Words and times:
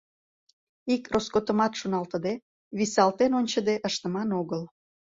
Ик 0.93 1.03
роскотымат 1.13 1.73
шоналтыде, 1.79 2.33
висалтен 2.77 3.31
ончыде 3.39 3.75
ыштыман 3.87 4.29
огыл. 4.41 4.61